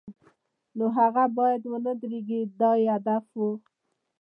[0.77, 3.39] نو هغه باید و نه دردېږي دا یې هدف و.